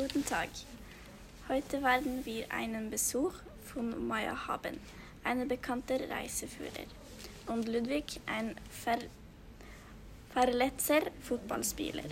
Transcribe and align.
Guten 0.00 0.24
Tag. 0.24 0.48
Heute 1.46 1.82
werden 1.82 2.24
wir 2.24 2.50
einen 2.50 2.88
Besuch 2.88 3.34
von 3.66 4.08
Maya 4.08 4.46
haben, 4.46 4.80
einer 5.24 5.44
bekannten 5.44 6.00
Reiseführer, 6.10 6.86
und 7.48 7.68
Ludwig, 7.68 8.18
ein 8.24 8.56
Ver 8.70 8.96
verletzter 10.32 11.02
Fußballspieler. 11.20 12.04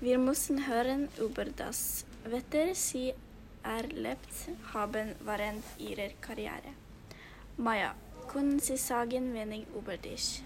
Wir 0.00 0.18
müssen 0.18 0.66
hören 0.66 1.08
über 1.18 1.46
das 1.46 2.04
Wetter 2.24 2.74
sie 2.74 3.14
erlebt 3.62 4.34
haben 4.74 5.14
während 5.24 5.64
ihrer 5.78 6.10
Karriere. 6.20 6.74
Maya, 7.56 7.94
können 8.28 8.58
Sie 8.58 8.76
sagen 8.76 9.32
wenig 9.32 9.64
über 9.74 9.96
dich? 9.96 10.42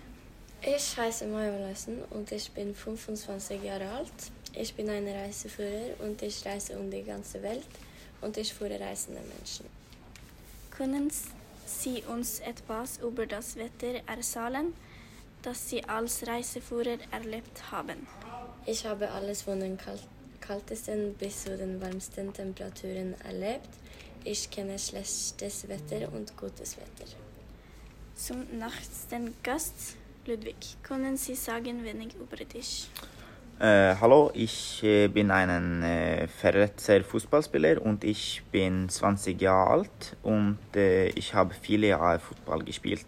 Ich 0.66 0.96
heiße 0.96 1.26
Maja 1.26 1.52
Olaisen 1.52 2.02
und 2.08 2.32
ich 2.32 2.50
bin 2.52 2.74
25 2.74 3.62
Jahre 3.62 3.86
alt. 3.86 4.12
Ich 4.54 4.74
bin 4.74 4.88
ein 4.88 5.06
Reiseführer 5.06 5.90
und 5.98 6.22
ich 6.22 6.42
reise 6.46 6.78
um 6.78 6.90
die 6.90 7.02
ganze 7.02 7.42
Welt 7.42 7.66
und 8.22 8.34
ich 8.38 8.54
führe 8.54 8.80
reisende 8.80 9.20
Menschen. 9.20 9.66
Können 10.70 11.12
Sie 11.66 12.02
uns 12.04 12.40
etwas 12.40 12.96
über 12.96 13.26
das 13.26 13.56
Wetter 13.56 14.00
erzählen, 14.06 14.72
das 15.42 15.68
Sie 15.68 15.84
als 15.84 16.26
Reiseführer 16.26 16.96
erlebt 17.10 17.70
haben? 17.70 18.06
Ich 18.64 18.86
habe 18.86 19.10
alles 19.10 19.42
von 19.42 19.60
den 19.60 19.76
kal 19.76 19.98
kaltesten 20.40 21.12
bis 21.14 21.44
zu 21.44 21.58
den 21.58 21.78
warmsten 21.78 22.32
Temperaturen 22.32 23.14
erlebt. 23.20 23.68
Ich 24.24 24.50
kenne 24.50 24.78
schlechtes 24.78 25.68
Wetter 25.68 26.10
und 26.10 26.34
gutes 26.38 26.78
Wetter. 26.78 27.10
Zum 28.14 28.46
nächsten 28.58 29.34
Gast, 29.42 29.96
Ludwig, 30.26 30.56
können 30.82 31.16
Sie 31.16 31.34
sagen 31.34 31.84
wenig 31.84 32.14
über 32.14 32.36
dich? 32.36 32.88
Äh, 33.58 33.94
hallo, 34.00 34.30
ich 34.34 34.82
äh, 34.82 35.06
bin 35.08 35.30
ein 35.30 35.82
äh, 35.82 36.26
verletzter 36.28 37.04
Fußballspieler 37.04 37.80
und 37.82 38.02
ich 38.02 38.42
bin 38.50 38.88
20 38.88 39.40
Jahre 39.40 39.70
alt 39.70 40.16
und 40.22 40.58
äh, 40.74 41.08
ich 41.10 41.34
habe 41.34 41.54
viele 41.54 41.88
Jahre 41.88 42.18
Fußball 42.18 42.64
gespielt. 42.64 43.06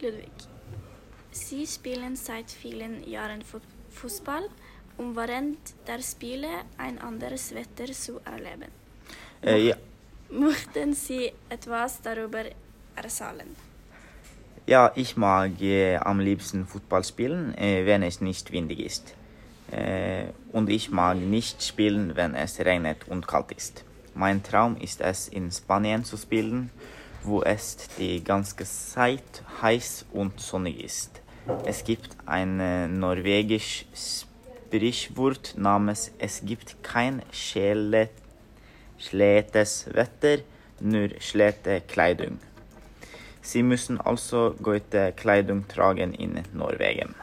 Ludwig, 0.00 0.30
Sie 1.30 1.66
spielen 1.66 2.16
seit 2.16 2.50
vielen 2.50 3.08
Jahren 3.08 3.42
Fu- 3.42 3.60
Fußball, 3.90 4.48
um 4.98 5.14
während 5.14 5.58
der 5.86 6.02
Spiele 6.02 6.48
ein 6.78 6.98
anderes 6.98 7.54
Wetter 7.54 7.92
zu 7.92 8.20
erleben. 8.24 8.70
Äh, 9.42 9.68
ja, 9.68 9.76
Möchten 10.30 10.94
Sie 10.94 11.32
etwas 11.48 12.02
darüber 12.02 12.44
erzählen? 12.96 13.54
Ja, 14.66 14.92
ich 14.96 15.16
mag 15.16 15.60
äh, 15.62 15.96
am 15.96 16.20
liebsten 16.20 16.66
Fußball 16.66 17.04
spielen, 17.04 17.56
äh, 17.56 17.86
wenn 17.86 18.02
es 18.02 18.20
nicht 18.20 18.52
windig 18.52 18.80
ist. 18.80 19.14
Äh, 19.70 20.26
und 20.52 20.68
ich 20.68 20.90
mag 20.90 21.16
nicht 21.16 21.62
spielen, 21.62 22.16
wenn 22.16 22.34
es 22.34 22.58
regnet 22.58 23.08
und 23.08 23.26
kalt 23.26 23.52
ist. 23.52 23.84
Mein 24.14 24.42
Traum 24.42 24.76
ist 24.76 25.00
es, 25.00 25.28
in 25.28 25.50
Spanien 25.50 26.04
zu 26.04 26.16
spielen, 26.16 26.70
wo 27.22 27.42
es 27.42 27.76
die 27.98 28.22
ganze 28.22 28.56
Zeit 28.56 29.42
heiß 29.62 30.06
und 30.12 30.40
sonnig 30.40 30.82
ist. 30.82 31.20
Es 31.64 31.84
gibt 31.84 32.16
ein 32.26 32.58
äh, 32.58 32.88
norwegisches 32.88 34.26
Sprichwort 34.66 35.54
namens 35.56 36.10
Es 36.18 36.42
gibt 36.44 36.82
kein 36.82 37.22
schletes 37.30 38.10
Wetter, 39.92 40.42
nur 40.80 41.08
schlechte 41.20 41.82
Kleidung. 41.82 42.38
Simussen 43.46 44.00
altså 44.02 44.56
går 44.62 44.78
til 44.90 45.12
Kleidung 45.16 45.62
Tragen 45.70 46.14
in 46.14 46.38
Norwegen. 46.52 47.14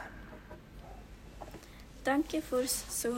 Danke 2.06 2.42
for 2.42 2.62
så. 2.66 3.12